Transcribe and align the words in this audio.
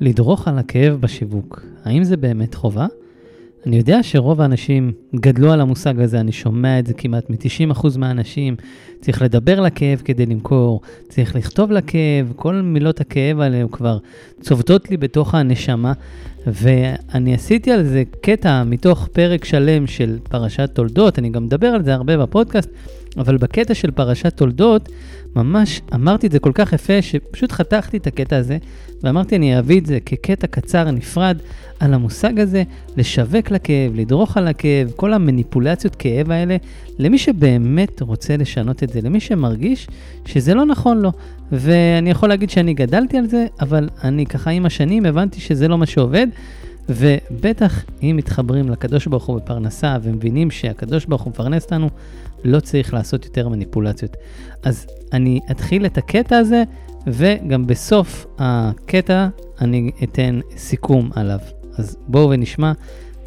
לדרוך 0.00 0.48
על 0.48 0.58
הכאב 0.58 0.96
בשיווק, 1.00 1.62
האם 1.84 2.04
זה 2.04 2.16
באמת 2.16 2.54
חובה? 2.54 2.86
אני 3.66 3.76
יודע 3.76 3.98
שרוב 4.02 4.40
האנשים 4.40 4.92
גדלו 5.16 5.52
על 5.52 5.60
המושג 5.60 6.00
הזה, 6.00 6.20
אני 6.20 6.32
שומע 6.32 6.78
את 6.78 6.86
זה 6.86 6.94
כמעט 6.94 7.30
מ-90% 7.30 7.98
מהאנשים. 7.98 8.56
צריך 9.00 9.22
לדבר 9.22 9.60
לכאב 9.60 10.02
כדי 10.04 10.26
למכור, 10.26 10.80
צריך 11.08 11.36
לכתוב 11.36 11.72
לכאב, 11.72 12.32
כל 12.36 12.54
מילות 12.54 13.00
הכאב 13.00 13.40
האלה 13.40 13.64
כבר 13.72 13.98
צובטות 14.40 14.90
לי 14.90 14.96
בתוך 14.96 15.34
הנשמה. 15.34 15.92
ואני 16.46 17.34
עשיתי 17.34 17.72
על 17.72 17.84
זה 17.84 18.02
קטע 18.20 18.64
מתוך 18.64 19.08
פרק 19.12 19.44
שלם 19.44 19.86
של 19.86 20.18
פרשת 20.22 20.70
תולדות, 20.72 21.18
אני 21.18 21.30
גם 21.30 21.44
מדבר 21.44 21.66
על 21.66 21.84
זה 21.84 21.94
הרבה 21.94 22.16
בפודקאסט, 22.16 22.70
אבל 23.16 23.36
בקטע 23.36 23.74
של 23.74 23.90
פרשת 23.90 24.36
תולדות, 24.36 24.88
ממש 25.36 25.80
אמרתי 25.94 26.26
את 26.26 26.32
זה 26.32 26.38
כל 26.38 26.52
כך 26.54 26.72
יפה, 26.72 27.02
שפשוט 27.02 27.52
חתכתי 27.52 27.96
את 27.96 28.06
הקטע 28.06 28.36
הזה, 28.36 28.58
ואמרתי 29.02 29.36
אני 29.36 29.58
אביא 29.58 29.80
את 29.80 29.86
זה 29.86 29.98
כקטע 30.06 30.46
קצר 30.46 30.90
נפרד 30.90 31.38
על 31.80 31.94
המושג 31.94 32.40
הזה, 32.40 32.62
לשווק 32.96 33.50
לכאב, 33.50 33.92
לדרוך 33.94 34.36
על 34.36 34.48
הכאב, 34.48 34.92
כל 34.96 35.12
המניפולציות 35.12 35.96
כאב 35.96 36.30
האלה, 36.30 36.56
למי 36.98 37.18
שבאמת 37.18 38.02
רוצה 38.02 38.36
לשנות 38.36 38.82
את 38.82 38.88
זה, 38.88 39.00
למי 39.00 39.20
שמרגיש 39.20 39.88
שזה 40.26 40.54
לא 40.54 40.66
נכון 40.66 40.98
לו. 40.98 41.12
ואני 41.52 42.10
יכול 42.10 42.28
להגיד 42.28 42.50
שאני 42.50 42.74
גדלתי 42.74 43.18
על 43.18 43.26
זה, 43.26 43.46
אבל 43.60 43.88
אני 44.04 44.26
ככה 44.26 44.50
עם 44.50 44.66
השנים 44.66 45.06
הבנתי 45.06 45.40
שזה 45.40 45.68
לא 45.68 45.78
מה 45.78 45.86
שעובד. 45.86 46.26
ובטח 46.88 47.84
אם 48.02 48.14
מתחברים 48.18 48.68
לקדוש 48.68 49.06
ברוך 49.06 49.26
הוא 49.26 49.36
בפרנסה 49.36 49.96
ומבינים 50.02 50.50
שהקדוש 50.50 51.04
ברוך 51.04 51.22
הוא 51.22 51.30
מפרנס 51.30 51.64
אותנו, 51.64 51.88
לא 52.44 52.60
צריך 52.60 52.94
לעשות 52.94 53.24
יותר 53.24 53.48
מניפולציות. 53.48 54.16
אז 54.62 54.86
אני 55.12 55.40
אתחיל 55.50 55.86
את 55.86 55.98
הקטע 55.98 56.36
הזה, 56.36 56.62
וגם 57.06 57.66
בסוף 57.66 58.26
הקטע 58.38 59.28
אני 59.60 59.90
אתן 60.02 60.40
סיכום 60.56 61.10
עליו. 61.14 61.38
אז 61.78 61.96
בואו 62.08 62.30
ונשמע 62.30 62.72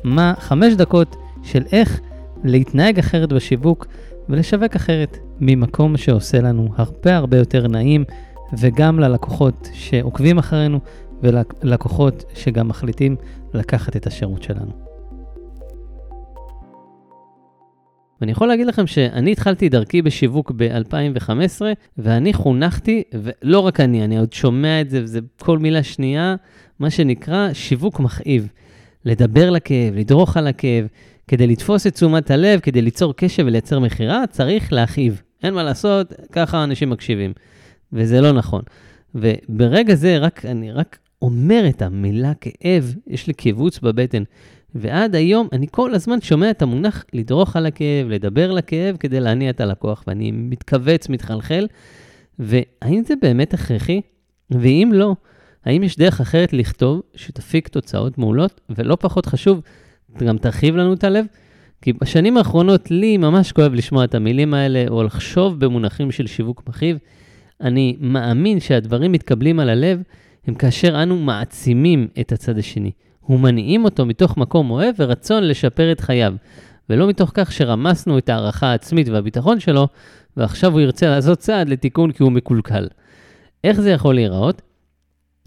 מה 0.03 0.33
חמש 0.39 0.73
דקות 0.73 1.15
של 1.43 1.63
איך 1.71 1.99
להתנהג 2.43 2.99
אחרת 2.99 3.33
בשיווק 3.33 3.87
ולשווק 4.31 4.75
אחרת 4.75 5.17
ממקום 5.39 5.97
שעושה 5.97 6.41
לנו 6.41 6.69
הרבה 6.75 7.17
הרבה 7.17 7.37
יותר 7.37 7.67
נעים, 7.67 8.03
וגם 8.59 8.99
ללקוחות 8.99 9.69
שעוקבים 9.73 10.37
אחרינו 10.37 10.79
וללקוחות 11.23 12.23
שגם 12.33 12.67
מחליטים 12.67 13.15
לקחת 13.53 13.95
את 13.95 14.07
השירות 14.07 14.43
שלנו. 14.43 14.71
ואני 18.21 18.31
יכול 18.31 18.47
להגיד 18.47 18.67
לכם 18.67 18.87
שאני 18.87 19.31
התחלתי 19.31 19.69
דרכי 19.69 20.01
בשיווק 20.01 20.51
ב-2015, 20.55 21.61
ואני 21.97 22.33
חונכתי, 22.33 23.03
ולא 23.13 23.59
רק 23.59 23.79
אני, 23.79 24.03
אני 24.03 24.17
עוד 24.17 24.33
שומע 24.33 24.81
את 24.81 24.89
זה, 24.89 25.03
וזה 25.03 25.19
כל 25.39 25.59
מילה 25.59 25.83
שנייה, 25.83 26.35
מה 26.79 26.89
שנקרא 26.89 27.53
שיווק 27.53 27.99
מכאיב. 27.99 28.47
לדבר 29.05 29.49
לכאב, 29.49 29.95
לדרוך 29.95 30.37
על 30.37 30.47
הכאב, 30.47 30.87
כדי 31.31 31.47
לתפוס 31.47 31.87
את 31.87 31.93
תשומת 31.93 32.31
הלב, 32.31 32.59
כדי 32.59 32.81
ליצור 32.81 33.13
קשב 33.15 33.43
ולייצר 33.47 33.79
מכירה, 33.79 34.23
צריך 34.29 34.73
להכאיב. 34.73 35.21
אין 35.43 35.53
מה 35.53 35.63
לעשות, 35.63 36.13
ככה 36.31 36.63
אנשים 36.63 36.89
מקשיבים. 36.89 37.33
וזה 37.93 38.21
לא 38.21 38.31
נכון. 38.31 38.61
וברגע 39.15 39.95
זה, 39.95 40.17
רק, 40.17 40.45
אני 40.45 40.71
רק 40.71 40.97
אומר 41.21 41.65
את 41.69 41.81
המילה 41.81 42.33
כאב, 42.33 42.95
יש 43.07 43.27
לי 43.27 43.33
קיבוץ 43.33 43.79
בבטן. 43.79 44.23
ועד 44.75 45.15
היום 45.15 45.47
אני 45.51 45.67
כל 45.71 45.93
הזמן 45.93 46.21
שומע 46.21 46.49
את 46.49 46.61
המונח 46.61 47.05
לדרוך 47.13 47.55
על 47.55 47.65
הכאב, 47.65 48.07
לדבר 48.09 48.51
לכאב 48.51 48.97
כדי 48.97 49.19
להניע 49.19 49.49
את 49.49 49.61
הלקוח, 49.61 50.03
ואני 50.07 50.31
מתכווץ, 50.31 51.09
מתחלחל. 51.09 51.67
והאם 52.39 53.03
זה 53.05 53.13
באמת 53.21 53.53
הכרחי? 53.53 54.01
ואם 54.49 54.91
לא, 54.93 55.15
האם 55.65 55.83
יש 55.83 55.97
דרך 55.97 56.21
אחרת 56.21 56.53
לכתוב 56.53 57.01
שתפיק 57.15 57.67
תוצאות 57.67 58.17
מעולות? 58.17 58.61
ולא 58.69 58.97
פחות 58.99 59.25
חשוב, 59.25 59.61
גם 60.17 60.37
תרחיב 60.37 60.75
לנו 60.75 60.93
את 60.93 61.03
הלב. 61.03 61.25
כי 61.81 61.93
בשנים 61.93 62.37
האחרונות 62.37 62.91
לי 62.91 63.17
ממש 63.17 63.51
כואב 63.51 63.73
לשמוע 63.73 64.03
את 64.03 64.15
המילים 64.15 64.53
האלה, 64.53 64.85
או 64.89 65.03
לחשוב 65.03 65.59
במונחים 65.59 66.11
של 66.11 66.27
שיווק 66.27 66.63
מכאיב. 66.67 66.97
אני 67.61 67.97
מאמין 67.99 68.59
שהדברים 68.59 69.11
מתקבלים 69.11 69.59
על 69.59 69.69
הלב, 69.69 70.01
הם 70.47 70.55
כאשר 70.55 71.03
אנו 71.03 71.17
מעצימים 71.19 72.07
את 72.19 72.31
הצד 72.31 72.57
השני. 72.57 72.91
ומניעים 73.29 73.85
אותו 73.85 74.05
מתוך 74.05 74.37
מקום 74.37 74.71
אוהב 74.71 74.95
ורצון 74.99 75.43
לשפר 75.43 75.91
את 75.91 75.99
חייו, 75.99 76.33
ולא 76.89 77.07
מתוך 77.07 77.31
כך 77.33 77.51
שרמסנו 77.51 78.17
את 78.17 78.29
ההערכה 78.29 78.67
העצמית 78.67 79.09
והביטחון 79.09 79.59
שלו, 79.59 79.87
ועכשיו 80.37 80.71
הוא 80.71 80.81
ירצה 80.81 81.09
לעשות 81.09 81.39
צעד 81.39 81.69
לתיקון 81.69 82.11
כי 82.11 82.23
הוא 82.23 82.31
מקולקל. 82.31 82.87
איך 83.63 83.81
זה 83.81 83.91
יכול 83.91 84.15
להיראות? 84.15 84.61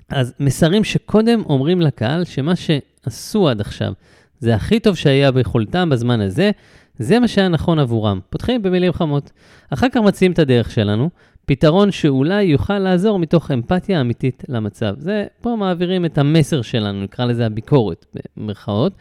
אז 0.08 0.34
מסרים 0.40 0.84
שקודם 0.84 1.42
אומרים 1.46 1.80
לקהל 1.80 2.24
שמה 2.24 2.52
שעשו 2.56 3.48
עד 3.48 3.60
עכשיו 3.60 3.92
זה 4.40 4.54
הכי 4.54 4.80
טוב 4.80 4.96
שהיה 4.96 5.30
ביכולתם 5.30 5.90
בזמן 5.90 6.20
הזה, 6.20 6.50
זה 6.98 7.18
מה 7.18 7.28
שהיה 7.28 7.48
נכון 7.48 7.78
עבורם. 7.78 8.20
פותחים 8.30 8.62
במילים 8.62 8.92
חמות. 8.92 9.30
אחר 9.70 9.86
כך 9.92 10.00
מציעים 10.00 10.32
את 10.32 10.38
הדרך 10.38 10.70
שלנו, 10.70 11.10
פתרון 11.46 11.90
שאולי 11.90 12.42
יוכל 12.42 12.78
לעזור 12.78 13.18
מתוך 13.18 13.50
אמפתיה 13.50 14.00
אמיתית 14.00 14.44
למצב. 14.48 14.94
זה, 14.98 15.24
פה 15.40 15.56
מעבירים 15.56 16.04
את 16.04 16.18
המסר 16.18 16.62
שלנו, 16.62 17.02
נקרא 17.02 17.24
לזה 17.24 17.46
הביקורת, 17.46 18.06
במרכאות. 18.36 18.92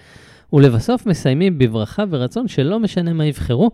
ולבסוף 0.53 1.05
מסיימים 1.05 1.57
בברכה 1.57 2.03
ורצון 2.09 2.47
שלא 2.47 2.79
משנה 2.79 3.13
מה 3.13 3.25
יבחרו, 3.25 3.71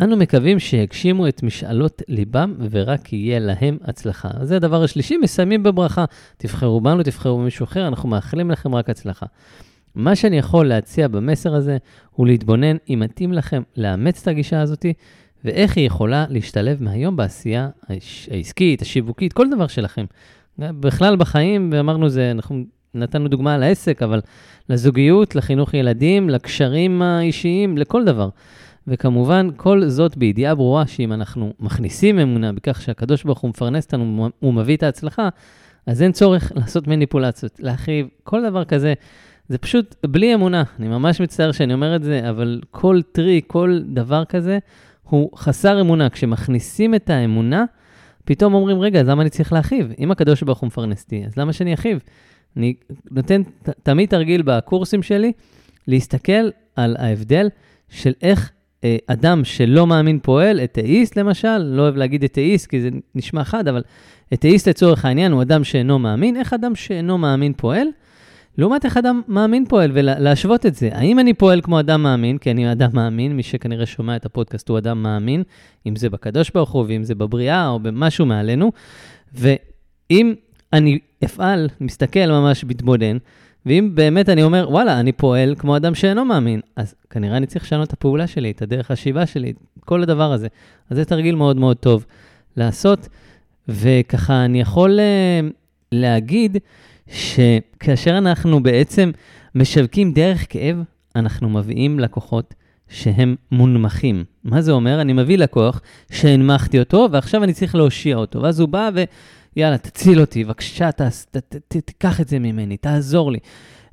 אנו 0.00 0.16
מקווים 0.16 0.58
שיגשימו 0.58 1.28
את 1.28 1.42
משאלות 1.42 2.02
ליבם 2.08 2.54
ורק 2.70 3.12
יהיה 3.12 3.38
להם 3.38 3.78
הצלחה. 3.84 4.28
זה 4.42 4.56
הדבר 4.56 4.82
השלישי, 4.82 5.16
מסיימים 5.16 5.62
בברכה. 5.62 6.04
תבחרו 6.36 6.80
בנו, 6.80 7.02
תבחרו 7.02 7.38
במישהו 7.38 7.64
אחר, 7.64 7.86
אנחנו 7.86 8.08
מאחלים 8.08 8.50
לכם 8.50 8.74
רק 8.74 8.90
הצלחה. 8.90 9.26
מה 9.96 10.16
שאני 10.16 10.38
יכול 10.38 10.66
להציע 10.68 11.08
במסר 11.08 11.54
הזה 11.54 11.76
הוא 12.10 12.26
להתבונן 12.26 12.76
אם 12.90 13.02
מתאים 13.04 13.32
לכם 13.32 13.62
לאמץ 13.76 14.22
את 14.22 14.28
הגישה 14.28 14.60
הזאתי 14.60 14.92
ואיך 15.44 15.76
היא 15.76 15.86
יכולה 15.86 16.26
להשתלב 16.28 16.82
מהיום 16.82 17.16
בעשייה 17.16 17.68
העסקית, 18.30 18.82
השיווקית, 18.82 19.32
כל 19.32 19.50
דבר 19.50 19.66
שלכם. 19.66 20.04
בכלל 20.58 21.16
בחיים, 21.16 21.70
ואמרנו 21.72 22.08
זה, 22.08 22.30
אנחנו 22.30 22.64
נתנו 22.94 23.28
דוגמה 23.28 23.54
על 23.54 23.62
העסק, 23.62 24.02
אבל 24.02 24.20
לזוגיות, 24.68 25.34
לחינוך 25.34 25.74
ילדים, 25.74 26.30
לקשרים 26.30 27.02
האישיים, 27.02 27.78
לכל 27.78 28.04
דבר. 28.04 28.28
וכמובן, 28.86 29.48
כל 29.56 29.88
זאת 29.88 30.16
בידיעה 30.16 30.54
ברורה 30.54 30.86
שאם 30.86 31.12
אנחנו 31.12 31.52
מכניסים 31.60 32.18
אמונה 32.18 32.52
בכך 32.52 32.82
שהקדוש 32.82 33.24
ברוך 33.24 33.38
הוא 33.38 33.48
מפרנס 33.48 33.84
אותנו, 33.84 34.28
הוא 34.40 34.54
מביא 34.54 34.76
את 34.76 34.82
ההצלחה, 34.82 35.28
אז 35.86 36.02
אין 36.02 36.12
צורך 36.12 36.52
לעשות 36.54 36.86
מניפולציות, 36.86 37.60
להחריב, 37.60 38.06
כל 38.24 38.48
דבר 38.48 38.64
כזה. 38.64 38.94
זה 39.48 39.58
פשוט 39.58 39.94
בלי 40.06 40.34
אמונה. 40.34 40.62
אני 40.78 40.88
ממש 40.88 41.20
מצטער 41.20 41.52
שאני 41.52 41.74
אומר 41.74 41.96
את 41.96 42.02
זה, 42.02 42.30
אבל 42.30 42.60
כל 42.70 43.00
טריק, 43.12 43.44
כל 43.46 43.80
דבר 43.86 44.24
כזה, 44.24 44.58
הוא 45.02 45.30
חסר 45.36 45.80
אמונה. 45.80 46.08
כשמכניסים 46.08 46.94
את 46.94 47.10
האמונה, 47.10 47.64
פתאום 48.24 48.54
אומרים, 48.54 48.80
רגע, 48.80 49.00
אז 49.00 49.08
למה 49.08 49.22
אני 49.22 49.30
צריך 49.30 49.52
להכאיב? 49.52 49.92
אם 49.98 50.10
הקדוש 50.10 50.42
ברוך 50.42 50.58
הוא 50.58 50.66
מפרנס 50.66 51.02
אותי, 51.02 51.24
אז 51.26 51.36
למה 51.36 51.52
שאני 51.52 51.74
אכאיב? 51.74 51.98
אני 52.56 52.74
נותן 53.10 53.42
ת, 53.42 53.68
תמיד 53.82 54.08
תרגיל 54.08 54.42
בקורסים 54.42 55.02
שלי, 55.02 55.32
להסתכל 55.88 56.50
על 56.76 56.96
ההבדל 56.98 57.48
של 57.88 58.12
איך 58.22 58.50
אה, 58.84 58.96
אדם 59.06 59.44
שלא 59.44 59.86
מאמין 59.86 60.18
פועל, 60.22 60.60
אתאיסט 60.60 61.16
למשל, 61.16 61.58
לא 61.58 61.82
אוהב 61.82 61.96
להגיד 61.96 62.24
אתאיסט 62.24 62.66
כי 62.66 62.80
זה 62.80 62.88
נשמע 63.14 63.44
חד, 63.44 63.68
אבל 63.68 63.82
אתאיסט 64.34 64.68
לצורך 64.68 65.04
העניין 65.04 65.32
הוא 65.32 65.42
אדם 65.42 65.64
שאינו 65.64 65.98
מאמין, 65.98 66.36
איך 66.36 66.52
אדם 66.52 66.74
שאינו 66.74 67.18
מאמין 67.18 67.52
פועל? 67.56 67.86
לעומת 68.58 68.84
איך 68.84 68.96
אדם 68.96 69.22
מאמין 69.28 69.64
פועל, 69.68 69.90
ולהשוות 69.94 70.66
את 70.66 70.74
זה. 70.74 70.88
האם 70.92 71.18
אני 71.18 71.34
פועל 71.34 71.60
כמו 71.60 71.80
אדם 71.80 72.02
מאמין, 72.02 72.38
כי 72.38 72.50
אני 72.50 72.72
אדם 72.72 72.90
מאמין, 72.92 73.36
מי 73.36 73.42
שכנראה 73.42 73.86
שומע 73.86 74.16
את 74.16 74.26
הפודקאסט 74.26 74.68
הוא 74.68 74.78
אדם 74.78 75.02
מאמין, 75.02 75.42
אם 75.86 75.96
זה 75.96 76.10
בקדוש 76.10 76.50
ברוך 76.50 76.70
הוא, 76.70 76.84
ואם 76.88 77.04
זה 77.04 77.14
בבריאה, 77.14 77.68
או 77.68 77.80
במשהו 77.80 78.26
מעלינו, 78.26 78.72
ואם 79.34 80.34
אני 80.72 80.98
אפעל, 81.24 81.68
מסתכל 81.80 82.26
ממש, 82.26 82.64
מתבונן, 82.64 83.16
ואם 83.66 83.90
באמת 83.94 84.28
אני 84.28 84.42
אומר, 84.42 84.66
וואלה, 84.70 85.00
אני 85.00 85.12
פועל 85.12 85.54
כמו 85.58 85.76
אדם 85.76 85.94
שאינו 85.94 86.24
מאמין, 86.24 86.60
אז 86.76 86.94
כנראה 87.10 87.36
אני 87.36 87.46
צריך 87.46 87.64
לשנות 87.64 87.88
את 87.88 87.92
הפעולה 87.92 88.26
שלי, 88.26 88.50
את 88.50 88.62
הדרך 88.62 88.90
השיבה 88.90 89.26
שלי, 89.26 89.52
כל 89.80 90.02
הדבר 90.02 90.32
הזה. 90.32 90.48
אז 90.90 90.96
זה 90.96 91.04
תרגיל 91.04 91.34
מאוד 91.34 91.56
מאוד 91.56 91.76
טוב 91.76 92.06
לעשות, 92.56 93.08
וככה 93.68 94.44
אני 94.44 94.60
יכול 94.60 94.98
uh, 94.98 95.52
להגיד, 95.92 96.58
שכאשר 97.08 98.18
אנחנו 98.18 98.62
בעצם 98.62 99.10
משווקים 99.54 100.12
דרך 100.12 100.46
כאב, 100.48 100.76
אנחנו 101.16 101.48
מביאים 101.48 102.00
לקוחות 102.00 102.54
שהם 102.88 103.36
מונמכים. 103.52 104.24
מה 104.44 104.62
זה 104.62 104.72
אומר? 104.72 105.00
אני 105.00 105.12
מביא 105.12 105.38
לקוח 105.38 105.80
שהנמכתי 106.12 106.78
אותו, 106.78 107.08
ועכשיו 107.12 107.44
אני 107.44 107.52
צריך 107.52 107.74
להושיע 107.74 108.16
אותו. 108.16 108.42
ואז 108.42 108.60
הוא 108.60 108.68
בא 108.68 108.90
ו... 108.94 109.04
יאללה, 109.56 109.78
תציל 109.78 110.20
אותי, 110.20 110.44
בבקשה, 110.44 110.92
ת, 110.92 111.02
ת, 111.02 111.36
ת, 111.36 111.54
ת, 111.68 111.76
תיקח 111.76 112.20
את 112.20 112.28
זה 112.28 112.38
ממני, 112.38 112.76
תעזור 112.76 113.32
לי. 113.32 113.38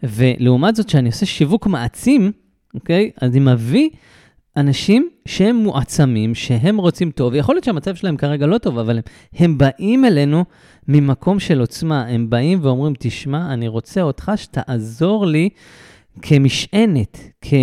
ולעומת 0.04 0.76
זאת, 0.76 0.88
כשאני 0.88 1.10
עושה 1.10 1.26
שיווק 1.26 1.68
מעצים, 1.68 2.32
אוקיי? 2.74 3.12
אז 3.22 3.32
אני 3.32 3.40
מביא 3.40 3.90
אנשים 4.58 5.10
שהם 5.26 5.56
מועצמים, 5.56 6.36
שהם 6.36 6.78
רוצים 6.78 7.12
טוב, 7.12 7.36
יכול 7.36 7.56
להיות 7.56 7.64
שהמצב 7.64 7.96
שלהם 7.96 8.18
כרגע 8.18 8.46
לא 8.46 8.58
טוב, 8.58 8.80
אבל 8.80 8.98
הם, 8.98 9.04
הם 9.34 9.58
באים 9.58 10.06
אלינו 10.06 10.46
ממקום 10.88 11.40
של 11.40 11.60
עוצמה. 11.60 12.06
הם 12.06 12.30
באים 12.30 12.60
ואומרים, 12.62 12.94
תשמע, 13.00 13.54
אני 13.54 13.68
רוצה 13.68 14.02
אותך 14.02 14.32
שתעזור 14.36 15.26
לי 15.26 15.50
כמשענת, 16.22 17.18
כ... 17.42 17.54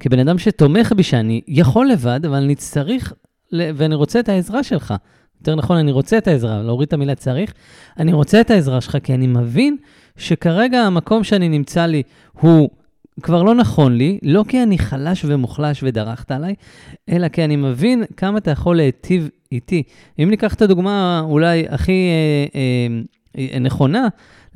כבן 0.00 0.18
אדם 0.18 0.38
שתומך 0.38 0.92
בי, 0.96 1.02
שאני 1.02 1.40
יכול 1.48 1.90
לבד, 1.90 2.20
אבל 2.26 2.36
אני 2.36 2.54
צריך, 2.54 3.12
ואני 3.52 3.94
רוצה 3.94 4.20
את 4.20 4.28
העזרה 4.28 4.62
שלך. 4.62 4.94
יותר 5.40 5.54
נכון, 5.54 5.76
אני 5.76 5.92
רוצה 5.92 6.18
את 6.18 6.28
העזרה, 6.28 6.62
להוריד 6.62 6.86
את 6.86 6.92
המילה 6.92 7.14
צריך. 7.14 7.52
אני 7.98 8.12
רוצה 8.12 8.40
את 8.40 8.50
העזרה 8.50 8.80
שלך, 8.80 8.98
כי 9.02 9.14
אני 9.14 9.26
מבין 9.26 9.76
שכרגע 10.16 10.80
המקום 10.80 11.24
שאני 11.24 11.48
נמצא 11.48 11.86
לי 11.86 12.02
הוא 12.40 12.70
כבר 13.22 13.42
לא 13.42 13.54
נכון 13.54 13.96
לי, 13.96 14.18
לא 14.22 14.44
כי 14.48 14.62
אני 14.62 14.78
חלש 14.78 15.24
ומוחלש 15.28 15.82
ודרכת 15.82 16.30
עליי, 16.30 16.54
אלא 17.08 17.28
כי 17.28 17.44
אני 17.44 17.56
מבין 17.56 18.04
כמה 18.16 18.38
אתה 18.38 18.50
יכול 18.50 18.76
להיטיב 18.76 19.28
איתי. 19.52 19.82
אם 20.18 20.30
ניקח 20.30 20.54
את 20.54 20.62
הדוגמה 20.62 21.22
אולי 21.24 21.66
הכי 21.68 21.92
אה, 21.92 22.60
אה, 22.60 23.48
אה, 23.54 23.58
נכונה, 23.58 24.08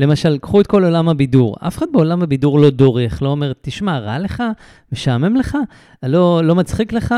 למשל, 0.03 0.39
קחו 0.39 0.61
את 0.61 0.67
כל 0.67 0.85
עולם 0.85 1.09
הבידור. 1.09 1.57
אף 1.61 1.79
אחד 1.79 1.87
בעולם 1.93 2.23
הבידור 2.23 2.61
לא 2.61 2.71
דורך, 2.71 3.23
לא 3.23 3.29
אומר, 3.29 3.53
תשמע, 3.61 3.99
רע 3.99 4.19
לך? 4.19 4.43
משעמם 4.93 5.37
לך? 5.37 5.59
לא, 6.03 6.41
לא 6.45 6.55
מצחיק 6.55 6.93
לך? 6.93 7.15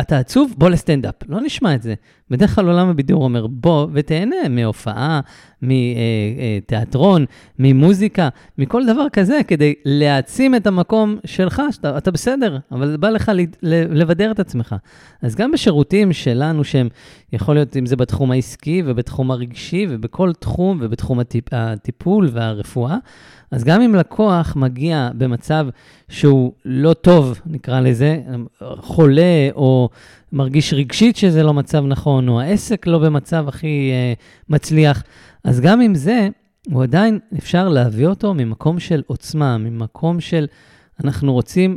אתה 0.00 0.18
עצוב? 0.18 0.54
בוא 0.58 0.70
לסטנדאפ. 0.70 1.14
לא 1.28 1.40
נשמע 1.40 1.74
את 1.74 1.82
זה. 1.82 1.94
בדרך 2.30 2.54
כלל 2.54 2.68
עולם 2.68 2.88
הבידור 2.88 3.24
אומר, 3.24 3.46
בוא 3.46 3.86
ותהנה 3.92 4.36
מהופעה, 4.50 5.20
מתיאטרון, 5.62 7.24
ממוזיקה, 7.58 8.28
מכל 8.58 8.86
דבר 8.86 9.06
כזה, 9.12 9.40
כדי 9.48 9.74
להעצים 9.84 10.54
את 10.54 10.66
המקום 10.66 11.16
שלך, 11.24 11.62
שאתה 11.70 12.10
בסדר, 12.10 12.58
אבל 12.72 12.96
בא 12.96 13.08
לך 13.08 13.32
לבדר 13.62 14.30
את 14.30 14.40
עצמך. 14.40 14.76
אז 15.22 15.34
גם 15.34 15.52
בשירותים 15.52 16.12
שלנו, 16.12 16.64
שהם, 16.64 16.88
יכול 17.32 17.54
להיות 17.54 17.76
אם 17.76 17.86
זה 17.86 17.96
בתחום 17.96 18.30
העסקי 18.30 18.82
ובתחום 18.86 19.30
הרגשי 19.30 19.86
ובכל 19.88 20.32
תחום 20.32 20.78
ובתחום 20.80 21.18
הטיפ, 21.18 21.44
הטיפול 21.52 22.27
והרפואה, 22.32 22.96
אז 23.50 23.64
גם 23.64 23.80
אם 23.80 23.94
לקוח 23.94 24.56
מגיע 24.56 25.10
במצב 25.14 25.66
שהוא 26.08 26.52
לא 26.64 26.94
טוב, 26.94 27.40
נקרא 27.46 27.80
לזה, 27.80 28.20
חולה 28.60 29.48
או 29.54 29.88
מרגיש 30.32 30.74
רגשית 30.74 31.16
שזה 31.16 31.42
לא 31.42 31.54
מצב 31.54 31.84
נכון, 31.86 32.28
או 32.28 32.40
העסק 32.40 32.86
לא 32.86 32.98
במצב 32.98 33.48
הכי 33.48 33.92
uh, 34.16 34.20
מצליח, 34.48 35.02
אז 35.44 35.60
גם 35.60 35.80
עם 35.80 35.94
זה, 35.94 36.28
הוא 36.70 36.82
עדיין 36.82 37.18
אפשר 37.38 37.68
להביא 37.68 38.06
אותו 38.06 38.34
ממקום 38.34 38.80
של 38.80 39.02
עוצמה, 39.06 39.58
ממקום 39.58 40.20
של 40.20 40.46
אנחנו 41.04 41.32
רוצים 41.32 41.76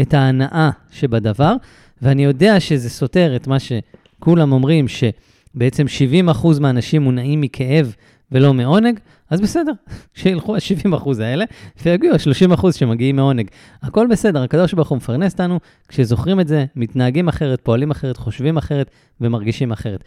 את 0.00 0.14
ההנאה 0.14 0.70
שבדבר, 0.90 1.54
ואני 2.02 2.24
יודע 2.24 2.60
שזה 2.60 2.90
סותר 2.90 3.36
את 3.36 3.46
מה 3.46 3.56
שכולם 3.58 4.52
אומרים, 4.52 4.86
שבעצם 4.88 5.86
70% 6.30 6.60
מהאנשים 6.60 7.02
מונעים 7.02 7.40
מכאב 7.40 7.94
ולא 8.32 8.54
מעונג, 8.54 8.98
אז 9.30 9.40
בסדר, 9.40 9.72
שילכו 10.14 10.56
ה-70% 10.56 11.10
האלה, 11.20 11.44
ויגיעו 11.84 12.14
ה-30% 12.14 12.72
שמגיעים 12.72 13.16
מעונג. 13.16 13.48
הכל 13.82 14.06
בסדר, 14.10 14.42
הקדוש 14.42 14.74
ברוך 14.74 14.88
הוא 14.88 14.96
מפרנס 14.96 15.32
אותנו, 15.32 15.60
כשזוכרים 15.88 16.40
את 16.40 16.48
זה, 16.48 16.64
מתנהגים 16.76 17.28
אחרת, 17.28 17.60
פועלים 17.60 17.90
אחרת, 17.90 18.16
חושבים 18.16 18.56
אחרת 18.56 18.90
ומרגישים 19.20 19.72
אחרת. 19.72 20.04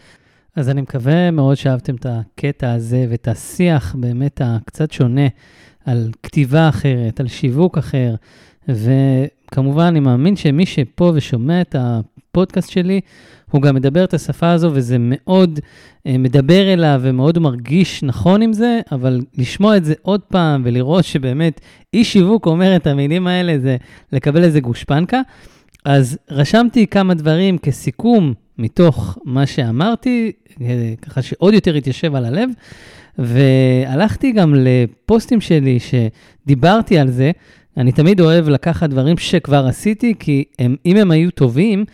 אז 0.56 0.70
אני 0.70 0.82
מקווה 0.82 1.32
מאוד 1.32 1.56
שאהבתם 1.58 1.96
את 1.96 2.06
הקטע 2.10 2.72
הזה 2.72 3.06
ואת 3.10 3.28
השיח 3.28 3.96
באמת 4.00 4.42
הקצת 4.44 4.92
שונה 4.92 5.28
על 5.86 6.12
כתיבה 6.24 6.70
אחרת, 6.70 7.20
על 7.20 7.28
שיווק 7.28 7.78
אחר, 7.78 8.16
וכמובן, 9.48 9.84
אני 9.84 10.00
מאמין 10.00 10.36
שמי 10.36 10.66
שפה 10.66 11.12
ושומע 11.16 11.62
את 11.62 11.76
הפודקאסט 11.80 12.70
שלי, 12.70 13.02
הוא 13.52 13.62
גם 13.62 13.76
מדבר 13.76 14.04
את 14.04 14.14
השפה 14.14 14.52
הזו, 14.52 14.72
וזה 14.74 14.98
מאוד 15.00 15.60
uh, 15.60 16.12
מדבר 16.20 16.74
אליו 16.74 17.00
ומאוד 17.04 17.40
מרגיש 17.40 18.04
נכון 18.04 18.42
עם 18.42 18.54
זה, 18.54 18.80
אבל 18.92 19.22
לשמוע 19.38 19.78
את 19.78 19.86
זה 19.86 19.94
עוד 20.02 20.22
פעם 20.22 20.62
ולראות 20.66 21.06
שבאמת 21.06 21.62
איש 21.94 22.14
שיווק 22.14 22.46
אומר 22.46 22.76
את 22.76 22.88
המילים 22.88 23.28
האלה, 23.28 23.60
זה 23.60 23.78
לקבל 24.12 24.44
איזה 24.44 24.60
גושפנקה. 24.60 25.22
אז 25.86 26.18
רשמתי 26.32 26.88
כמה 26.88 27.14
דברים 27.14 27.58
כסיכום 27.58 28.34
מתוך 28.58 29.18
מה 29.26 29.46
שאמרתי, 29.46 30.32
אה, 30.62 30.94
ככה 31.02 31.22
שעוד 31.22 31.54
יותר 31.54 31.76
התיישב 31.76 32.16
על 32.16 32.26
הלב, 32.26 32.50
והלכתי 33.18 34.32
גם 34.32 34.56
לפוסטים 34.56 35.42
שלי 35.42 35.78
שדיברתי 35.80 37.00
על 37.00 37.12
זה. 37.12 37.32
אני 37.78 37.92
תמיד 37.92 38.22
אוהב 38.22 38.50
לקחת 38.50 38.90
דברים 38.90 39.18
שכבר 39.18 39.68
עשיתי, 39.68 40.14
כי 40.20 40.44
הם, 40.60 40.76
אם 40.86 40.98
הם 40.98 41.12
היו 41.12 41.32
טובים, 41.32 41.86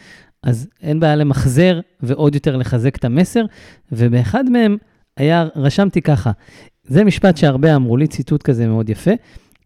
אז 0.43 0.67
אין 0.81 0.99
בעיה 0.99 1.15
למחזר 1.15 1.79
ועוד 2.01 2.35
יותר 2.35 2.57
לחזק 2.57 2.95
את 2.95 3.05
המסר, 3.05 3.45
ובאחד 3.91 4.49
מהם 4.49 4.77
היה, 5.17 5.47
רשמתי 5.55 6.01
ככה, 6.01 6.31
זה 6.83 7.03
משפט 7.03 7.37
שהרבה 7.37 7.75
אמרו 7.75 7.97
לי, 7.97 8.07
ציטוט 8.07 8.43
כזה 8.43 8.67
מאוד 8.67 8.89
יפה, 8.89 9.11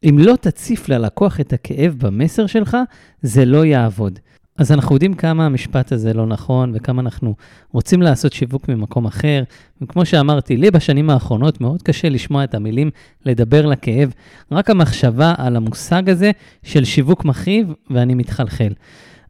אם 0.04 0.18
לא 0.20 0.36
תציף 0.42 0.90
ללקוח 0.90 1.40
את 1.40 1.54
הכאב 1.54 1.96
במסר 1.98 2.48
שלך, 2.48 2.78
זה 3.22 3.46
לא 3.46 3.66
יעבוד. 3.66 4.20
אז 4.58 4.72
אנחנו 4.72 4.96
יודעים 4.96 5.14
כמה 5.14 5.46
המשפט 5.46 5.92
הזה 5.92 6.14
לא 6.14 6.26
נכון 6.26 6.72
וכמה 6.76 7.02
אנחנו 7.02 7.36
רוצים 7.72 8.02
לעשות 8.02 8.34
שיווק 8.34 8.70
ממקום 8.70 9.06
אחר. 9.06 9.44
וכמו 9.82 10.06
שאמרתי, 10.06 10.58
לי 10.58 10.72
בשנים 10.72 11.10
האחרונות 11.10 11.62
מאוד 11.62 11.82
קשה 11.82 12.10
לשמוע 12.10 12.44
את 12.44 12.56
המילים 12.56 12.90
לדבר 13.26 13.66
לכאב. 13.66 14.14
רק 14.52 14.70
המחשבה 14.70 15.34
על 15.38 15.56
המושג 15.56 16.10
הזה 16.10 16.32
של 16.64 16.84
שיווק 16.84 17.26
מכאיב 17.26 17.74
ואני 17.90 18.16
מתחלחל. 18.16 18.74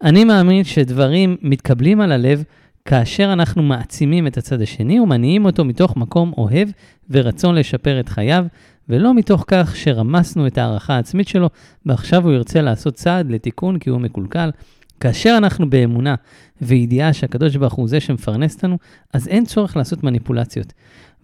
אני 0.04 0.24
מאמין 0.24 0.64
שדברים 0.64 1.38
מתקבלים 1.42 2.02
על 2.02 2.12
הלב 2.12 2.44
כאשר 2.86 3.34
אנחנו 3.34 3.64
מעצימים 3.64 4.28
את 4.28 4.38
הצד 4.38 4.62
השני 4.62 5.00
ומניעים 5.00 5.46
אותו 5.46 5.66
מתוך 5.66 5.98
מקום 5.98 6.34
אוהב 6.38 6.70
ורצון 7.10 7.56
לשפר 7.56 8.00
את 8.00 8.10
חייו, 8.10 8.46
ולא 8.90 9.14
מתוך 9.14 9.44
כך 9.48 9.76
שרמסנו 9.76 10.48
את 10.48 10.58
ההערכה 10.58 10.96
העצמית 10.96 11.28
שלו, 11.28 11.50
ועכשיו 11.86 12.24
הוא 12.24 12.34
ירצה 12.34 12.62
לעשות 12.62 12.94
צעד 12.94 13.32
לתיקון 13.32 13.80
כי 13.80 13.90
הוא 13.90 14.02
מקולקל. 14.02 14.50
כאשר 15.00 15.36
אנחנו 15.38 15.70
באמונה 15.70 16.16
וידיעה 16.62 17.14
שהקדוש 17.14 17.56
ברוך 17.56 17.74
הוא 17.74 17.88
זה 17.88 18.00
שמפרנס 18.00 18.56
אותנו, 18.56 18.78
אז 19.14 19.28
אין 19.28 19.46
צורך 19.46 19.78
לעשות 19.78 20.04
מניפולציות. 20.04 20.74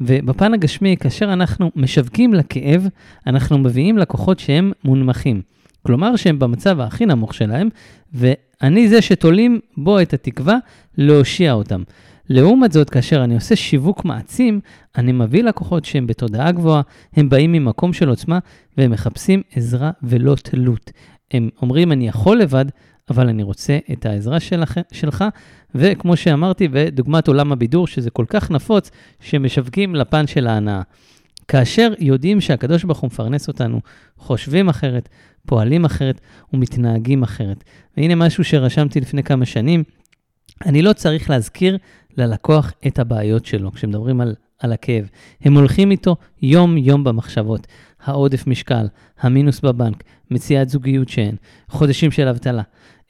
ובפן 0.02 0.54
הגשמי, 0.54 0.96
כאשר 1.00 1.34
אנחנו 1.34 1.72
משווקים 1.76 2.34
לכאב, 2.34 2.88
אנחנו 3.28 3.58
מביאים 3.58 3.98
לקוחות 3.98 4.40
שהם 4.40 4.72
מונמכים. 4.84 5.42
כלומר 5.86 6.16
שהם 6.16 6.40
במצב 6.40 6.80
הכי 6.80 7.06
נמוך 7.06 7.34
שלהם, 7.34 7.70
ואני 8.14 8.90
זה 8.90 9.02
שתולים 9.02 9.60
בו 9.78 10.02
את 10.02 10.14
התקווה 10.14 10.58
להושיע 10.98 11.54
אותם. 11.54 11.84
לעומת 12.30 12.72
זאת, 12.72 12.90
כאשר 12.90 13.24
אני 13.24 13.36
עושה 13.36 13.56
שיווק 13.56 14.06
מעצים, 14.06 14.60
אני 14.98 15.12
מביא 15.12 15.44
לקוחות 15.44 15.86
שהם 15.86 16.08
בתודעה 16.08 16.52
גבוהה, 16.52 16.82
הם 17.16 17.30
באים 17.30 17.52
ממקום 17.52 17.94
של 17.94 18.10
עוצמה, 18.10 18.40
והם 18.78 18.92
מחפשים 18.92 19.42
עזרה 19.56 19.92
ולא 20.04 20.36
תלות. 20.36 20.92
הם 21.32 21.50
אומרים, 21.62 21.92
אני 21.92 22.08
יכול 22.08 22.38
לבד, 22.38 22.66
אבל 23.10 23.30
אני 23.30 23.44
רוצה 23.44 23.78
את 23.92 24.06
העזרה 24.06 24.40
שלך, 24.40 24.80
שלך, 24.92 25.24
וכמו 25.76 26.18
שאמרתי, 26.18 26.68
ודוגמת 26.72 27.28
עולם 27.28 27.52
הבידור, 27.52 27.88
שזה 27.88 28.10
כל 28.10 28.26
כך 28.28 28.52
נפוץ, 28.52 28.92
שמשווקים 29.20 29.96
לפן 29.96 30.28
של 30.28 30.48
ההנאה. 30.48 30.82
כאשר 31.48 31.94
יודעים 32.00 32.42
שהקדוש 32.42 32.84
ברוך 32.84 33.00
הוא 33.00 33.08
מפרנס 33.08 33.48
אותנו, 33.48 33.82
חושבים 34.18 34.70
אחרת, 34.70 35.10
פועלים 35.46 35.86
אחרת 35.86 36.22
ומתנהגים 36.54 37.24
אחרת. 37.24 37.64
והנה 37.98 38.16
משהו 38.16 38.44
שרשמתי 38.44 39.00
לפני 39.00 39.24
כמה 39.24 39.46
שנים, 39.46 39.84
אני 40.66 40.82
לא 40.82 40.94
צריך 40.94 41.30
להזכיר 41.30 41.78
ללקוח 42.18 42.74
את 42.88 43.00
הבעיות 43.00 43.46
שלו 43.46 43.72
כשמדברים 43.72 44.22
על, 44.22 44.36
על 44.60 44.74
הכאב. 44.74 45.10
הם 45.42 45.54
הולכים 45.54 45.92
איתו 45.92 46.16
יום-יום 46.42 47.04
במחשבות. 47.04 47.68
העודף 48.04 48.48
משקל, 48.48 48.88
המינוס 49.20 49.60
בבנק, 49.60 50.04
מציאת 50.32 50.70
זוגיות 50.70 51.10
שאין, 51.10 51.36
חודשים 51.70 52.12
של 52.12 52.28
אבטלה. 52.28 52.62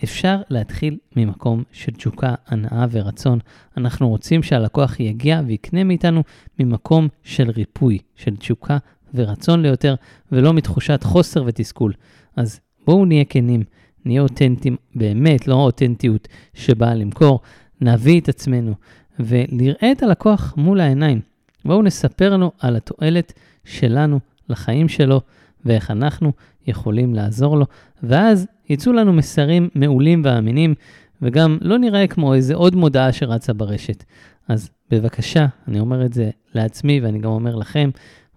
אפשר 0.04 0.42
להתחיל 0.50 0.98
ממקום 1.16 1.64
של 1.72 1.92
תשוקה, 1.92 2.36
הנאה 2.48 2.86
ורצון. 2.92 3.40
אנחנו 3.78 4.10
רוצים 4.10 4.44
שהלקוח 4.44 5.00
יגיע 5.00 5.42
ויקנה 5.48 5.84
מאיתנו 5.84 6.24
ממקום 6.60 7.08
של 7.24 7.50
ריפוי, 7.50 8.00
של 8.16 8.36
תשוקה 8.36 8.78
ורצון 9.14 9.62
ליותר, 9.62 9.96
ולא 10.32 10.54
מתחושת 10.54 11.04
חוסר 11.04 11.44
ותסכול. 11.46 11.94
אז 12.36 12.60
בואו 12.86 13.06
נהיה 13.06 13.26
כנים, 13.26 13.64
נהיה 14.06 14.22
אותנטיים, 14.22 14.76
באמת, 14.96 15.48
לא 15.48 15.56
אותנטיות 15.56 16.28
שבאה 16.54 16.96
למכור, 16.96 17.40
נביא 17.82 18.22
את 18.22 18.30
עצמנו 18.30 18.74
ונראה 19.20 19.92
את 19.92 20.04
הלקוח 20.04 20.54
מול 20.58 20.80
העיניים. 20.80 21.22
בואו 21.66 21.82
נספר 21.82 22.38
לו 22.38 22.52
על 22.60 22.76
התועלת 22.76 23.34
שלנו 23.66 24.20
לחיים 24.50 24.90
שלו 24.90 25.22
ואיך 25.66 25.92
אנחנו 25.92 26.32
יכולים 26.68 27.16
לעזור 27.16 27.58
לו, 27.58 27.66
ואז 28.04 28.48
יצאו 28.70 28.93
לנו 28.93 29.13
מסרים 29.13 29.70
מעולים 29.75 30.22
ואמינים, 30.25 30.75
וגם 31.22 31.58
לא 31.62 31.77
נראה 31.77 32.08
כמו 32.08 32.34
איזה 32.34 32.55
עוד 32.55 32.75
מודעה 32.75 33.12
שרצה 33.12 33.53
ברשת. 33.53 34.03
אז 34.48 34.70
בבקשה, 34.91 35.46
אני 35.67 35.79
אומר 35.79 36.05
את 36.05 36.13
זה 36.13 36.29
לעצמי 36.55 37.00
ואני 37.00 37.20
גם 37.20 37.32
אומר 37.32 37.55
לכם, 37.55 37.89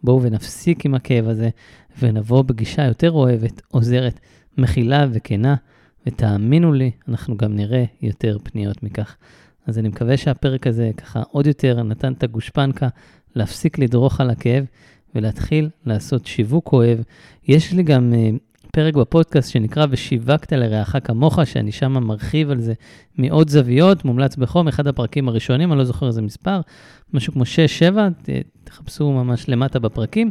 בואו 0.03 0.23
ונפסיק 0.23 0.85
עם 0.85 0.95
הכאב 0.95 1.29
הזה, 1.29 1.49
ונבוא 1.99 2.43
בגישה 2.43 2.85
יותר 2.85 3.11
אוהבת, 3.11 3.63
עוזרת, 3.69 4.21
מכילה 4.59 5.07
וכנה, 5.13 5.55
ותאמינו 6.07 6.73
לי, 6.73 6.91
אנחנו 7.09 7.37
גם 7.37 7.57
נראה 7.57 7.85
יותר 8.03 8.39
פניות 8.43 8.83
מכך. 8.83 9.17
אז 9.67 9.79
אני 9.79 9.89
מקווה 9.89 10.17
שהפרק 10.17 10.67
הזה 10.67 10.91
ככה 10.97 11.23
עוד 11.31 11.47
יותר 11.47 11.83
נתן 11.83 12.13
את 12.13 12.23
הגושפנקה 12.23 12.89
להפסיק 13.35 13.79
לדרוך 13.79 14.21
על 14.21 14.31
הכאב 14.31 14.65
ולהתחיל 15.15 15.69
לעשות 15.87 16.27
שיווק 16.27 16.73
אוהב. 16.73 16.99
יש 17.49 17.73
לי 17.73 17.83
גם 17.83 18.13
uh, 18.13 18.39
פרק 18.77 18.95
בפודקאסט 18.95 19.51
שנקרא 19.51 19.87
ושיווקת 19.91 20.53
לרעך 20.53 20.97
כמוך, 21.05 21.39
שאני 21.45 21.73
שם 21.73 21.93
מרחיב 21.93 22.51
על 22.51 22.61
זה 22.61 22.73
מעוד 23.19 23.49
זוויות, 23.49 24.05
מומלץ 24.05 24.37
בחום, 24.37 24.69
אחד 24.69 24.87
הפרקים 24.87 25.29
הראשונים, 25.29 25.73
אני 25.73 25.79
לא 25.79 25.85
זוכר 25.85 26.07
איזה 26.07 26.23
מספר, 26.23 26.61
משהו 27.13 27.33
כמו 27.33 27.43
6-7, 27.93 27.97
תחפשו 28.65 29.13
ממש 29.13 29.49
למטה 29.49 29.79
בפרקים. 29.79 30.31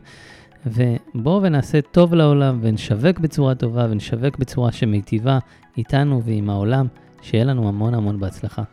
ובואו 0.65 1.41
ונעשה 1.41 1.81
טוב 1.81 2.13
לעולם 2.13 2.59
ונשווק 2.61 3.19
בצורה 3.19 3.55
טובה 3.55 3.87
ונשווק 3.89 4.37
בצורה 4.37 4.71
שמיטיבה 4.71 5.39
איתנו 5.77 6.23
ועם 6.23 6.49
העולם. 6.49 6.87
שיהיה 7.21 7.43
לנו 7.43 7.67
המון 7.67 7.93
המון 7.93 8.19
בהצלחה. 8.19 8.63